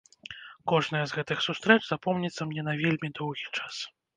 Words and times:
Кожная 0.71 1.01
з 1.11 1.17
гэтых 1.17 1.43
сустрэч 1.47 1.77
запомніцца 1.89 2.41
мне 2.53 2.61
на 2.71 2.77
вельмі 2.83 3.07
доўгі 3.21 3.47
час. 3.57 3.75